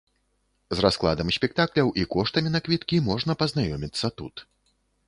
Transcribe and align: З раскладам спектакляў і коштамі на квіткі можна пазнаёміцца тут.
З 0.77 0.83
раскладам 0.85 1.27
спектакляў 1.37 1.93
і 2.01 2.07
коштамі 2.17 2.55
на 2.57 2.65
квіткі 2.69 3.05
можна 3.13 3.41
пазнаёміцца 3.45 4.15
тут. 4.21 4.35